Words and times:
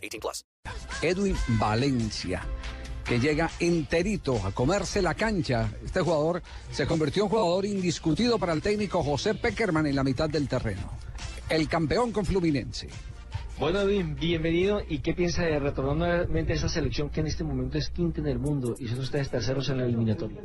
18 0.00 0.20
plus. 0.20 0.44
Edwin 1.02 1.36
Valencia, 1.58 2.42
que 3.04 3.18
llega 3.18 3.50
enterito 3.60 4.44
a 4.44 4.52
comerse 4.52 5.02
la 5.02 5.14
cancha. 5.14 5.70
Este 5.84 6.00
jugador 6.00 6.42
se 6.70 6.86
convirtió 6.86 7.24
en 7.24 7.28
jugador 7.30 7.64
indiscutido 7.64 8.38
para 8.38 8.52
el 8.52 8.62
técnico 8.62 9.02
José 9.02 9.34
Peckerman 9.34 9.86
en 9.86 9.96
la 9.96 10.04
mitad 10.04 10.28
del 10.28 10.48
terreno. 10.48 10.90
El 11.48 11.68
campeón 11.68 12.12
con 12.12 12.24
Fluminense. 12.24 12.88
Bueno, 13.60 13.84
bien, 13.84 14.16
bienvenido. 14.16 14.80
¿Y 14.88 15.00
qué 15.00 15.12
piensa 15.12 15.42
de 15.42 15.58
retornar 15.58 15.94
nuevamente 15.94 16.54
a 16.54 16.56
esa 16.56 16.70
selección 16.70 17.10
que 17.10 17.20
en 17.20 17.26
este 17.26 17.44
momento 17.44 17.76
es 17.76 17.90
quinta 17.90 18.22
en 18.22 18.26
el 18.26 18.38
mundo 18.38 18.74
y 18.78 18.88
son 18.88 19.00
ustedes 19.00 19.28
terceros 19.28 19.68
en 19.68 19.76
la 19.76 19.84
eliminatoria? 19.84 20.40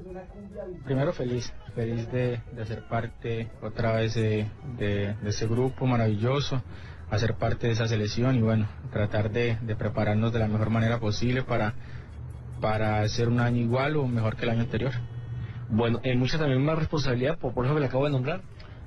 Primero 0.84 1.14
feliz, 1.14 1.54
feliz 1.74 2.12
de, 2.12 2.42
de 2.54 2.62
hacer 2.62 2.86
parte 2.90 3.52
otra 3.62 3.94
vez 3.94 4.16
de, 4.16 4.50
de, 4.78 5.14
de 5.14 5.30
ese 5.30 5.48
grupo 5.48 5.86
maravilloso, 5.86 6.62
hacer 7.10 7.36
parte 7.36 7.68
de 7.68 7.74
esa 7.74 7.88
selección 7.88 8.36
y 8.36 8.42
bueno, 8.42 8.68
tratar 8.92 9.32
de, 9.32 9.58
de 9.62 9.76
prepararnos 9.76 10.34
de 10.34 10.40
la 10.40 10.48
mejor 10.48 10.70
manera 10.70 11.00
posible 11.00 11.44
para, 11.44 11.74
para 12.62 13.02
hacer 13.02 13.28
un 13.30 13.40
año 13.40 13.62
igual 13.62 13.96
o 13.98 14.08
mejor 14.08 14.36
que 14.36 14.44
el 14.44 14.50
año 14.50 14.62
anterior. 14.62 14.92
Bueno, 15.70 16.00
eh, 16.04 16.16
mucha 16.16 16.38
también 16.38 16.64
más 16.64 16.78
responsabilidad 16.78 17.38
por, 17.38 17.54
por 17.54 17.66
eso 17.66 17.74
que 17.74 17.80
le 17.82 17.88
acabo 17.88 18.06
de 18.06 18.12
nombrar. 18.12 18.42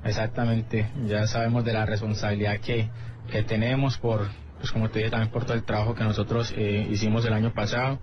Exactamente, 0.04 0.90
ya 1.06 1.26
sabemos 1.26 1.64
de 1.64 1.72
la 1.72 1.84
responsabilidad 1.84 2.60
que, 2.60 2.88
que 3.30 3.42
tenemos 3.42 3.98
por, 3.98 4.28
pues 4.58 4.70
como 4.70 4.90
te 4.90 5.00
dije, 5.00 5.10
también 5.10 5.32
por 5.32 5.44
todo 5.44 5.54
el 5.54 5.64
trabajo 5.64 5.94
que 5.94 6.04
nosotros 6.04 6.54
eh, 6.56 6.86
hicimos 6.90 7.24
el 7.24 7.32
año 7.32 7.52
pasado, 7.52 7.98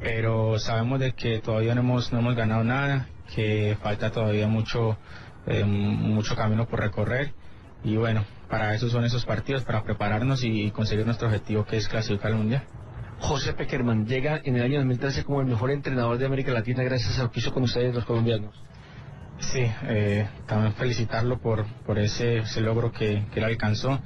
pero 0.00 0.58
sabemos 0.60 1.00
de 1.00 1.12
que 1.12 1.40
todavía 1.40 1.74
no 1.74 1.80
hemos, 1.80 2.12
no 2.12 2.20
hemos 2.20 2.36
ganado 2.36 2.62
nada, 2.62 3.08
que 3.34 3.76
falta 3.82 4.12
todavía 4.12 4.46
mucho, 4.46 4.96
eh, 5.46 5.64
mucho 5.64 6.36
camino 6.36 6.66
por 6.66 6.80
recorrer 6.80 7.32
y 7.82 7.96
bueno, 7.96 8.24
para 8.48 8.74
eso 8.74 8.88
son 8.88 9.04
esos 9.04 9.24
partidos, 9.24 9.64
para 9.64 9.82
prepararnos 9.82 10.44
y 10.44 10.70
conseguir 10.70 11.04
nuestro 11.04 11.28
objetivo 11.28 11.64
que 11.64 11.76
es 11.76 11.88
clasificar 11.88 12.32
al 12.32 12.38
Mundial. 12.38 12.64
José 13.18 13.54
Peckerman 13.54 14.06
llega 14.06 14.40
en 14.44 14.56
el 14.56 14.62
año 14.62 14.78
2013 14.78 15.24
como 15.24 15.40
el 15.40 15.46
mejor 15.46 15.70
entrenador 15.70 16.18
de 16.18 16.26
América 16.26 16.52
Latina 16.52 16.82
gracias 16.82 17.18
a 17.18 17.24
lo 17.24 17.30
que 17.30 17.40
hizo 17.40 17.52
con 17.52 17.62
ustedes 17.62 17.94
los 17.94 18.04
colombianos. 18.04 18.54
Sí, 19.38 19.62
eh, 19.84 20.28
también 20.46 20.74
felicitarlo 20.74 21.38
por, 21.38 21.66
por 21.84 21.98
ese, 21.98 22.38
ese 22.38 22.60
logro 22.60 22.92
que, 22.92 23.26
que 23.32 23.40
él 23.40 23.44
alcanzó 23.44 24.00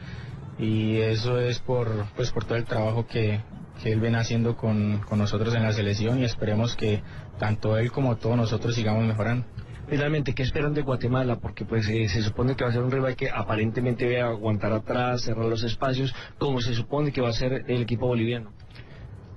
y 0.58 0.98
eso 0.98 1.40
es 1.40 1.58
por, 1.60 2.06
pues, 2.16 2.30
por 2.30 2.44
todo 2.44 2.56
el 2.56 2.64
trabajo 2.64 3.06
que, 3.06 3.40
que 3.82 3.92
él 3.92 4.00
viene 4.00 4.18
haciendo 4.18 4.56
con, 4.56 4.98
con 5.00 5.18
nosotros 5.18 5.54
en 5.54 5.62
la 5.62 5.72
selección 5.72 6.18
y 6.18 6.24
esperemos 6.24 6.76
que 6.76 7.02
tanto 7.38 7.78
él 7.78 7.90
como 7.90 8.16
todos 8.16 8.36
nosotros 8.36 8.74
sigamos 8.74 9.04
mejorando. 9.04 9.46
Finalmente, 9.90 10.34
¿qué 10.34 10.44
esperan 10.44 10.72
de 10.72 10.82
Guatemala? 10.82 11.40
Porque 11.40 11.64
pues 11.64 11.88
eh, 11.88 12.08
se 12.08 12.22
supone 12.22 12.54
que 12.54 12.62
va 12.62 12.70
a 12.70 12.72
ser 12.72 12.82
un 12.82 12.92
rival 12.92 13.16
que 13.16 13.28
aparentemente 13.28 14.22
va 14.22 14.28
aguantar 14.28 14.72
atrás, 14.72 15.22
cerrar 15.22 15.46
los 15.46 15.64
espacios, 15.64 16.14
como 16.38 16.60
se 16.60 16.74
supone 16.74 17.10
que 17.10 17.20
va 17.20 17.30
a 17.30 17.32
ser 17.32 17.64
el 17.66 17.82
equipo 17.82 18.06
boliviano. 18.06 18.52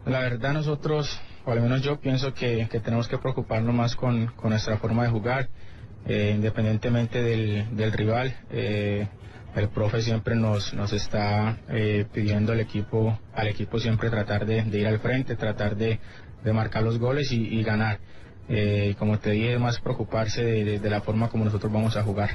La 0.06 0.20
verdad 0.20 0.54
nosotros, 0.54 1.20
o 1.46 1.52
al 1.52 1.60
menos 1.60 1.82
yo 1.82 2.00
pienso 2.00 2.36
que, 2.36 2.68
que 2.70 2.80
tenemos 2.80 3.08
que 3.08 3.18
preocuparnos 3.18 3.74
más 3.74 3.96
con, 3.96 4.28
con 4.28 4.52
nuestra 4.52 4.78
forma 4.78 5.02
de 5.06 5.10
jugar, 5.10 5.50
eh, 6.06 6.34
independientemente 6.36 7.24
del, 7.24 7.76
del 7.76 7.92
rival. 7.92 8.36
Eh, 8.52 9.08
el 9.56 9.70
profe 9.70 10.04
siempre 10.04 10.36
nos, 10.36 10.72
nos 10.76 10.94
está 10.94 11.58
eh, 11.70 12.06
pidiendo 12.14 12.52
al 12.52 12.60
equipo, 12.60 13.18
al 13.34 13.48
equipo 13.48 13.80
siempre 13.80 14.12
tratar 14.12 14.46
de, 14.46 14.60
ir 14.72 14.86
al 14.86 15.00
frente, 15.00 15.36
tratar 15.36 15.76
de, 15.76 16.00
de 16.44 16.54
marcar 16.54 16.84
los 16.84 17.00
goles 17.00 17.32
y 17.32 17.64
ganar. 17.64 17.98
Eh, 18.50 18.96
como 19.00 19.20
te 19.20 19.32
dije, 19.32 19.58
más 19.58 19.80
preocuparse 19.80 20.44
de, 20.44 20.66
de, 20.66 20.80
de 20.80 20.90
la 20.90 21.02
forma 21.02 21.30
como 21.30 21.46
nosotros 21.46 21.72
vamos 21.72 21.96
a 21.98 22.04
jugar. 22.04 22.32